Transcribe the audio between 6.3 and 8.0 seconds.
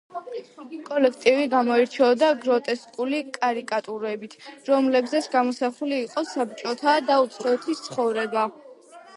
საბჭოთა და უცხოეთის